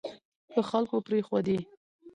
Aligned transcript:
که 0.53 0.59
خلکو 0.69 0.97
پرېښودې 1.07 1.57